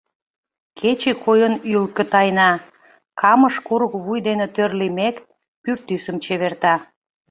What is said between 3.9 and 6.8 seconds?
вуй дене тӧр лиймек, пӱртӱсым чеверта.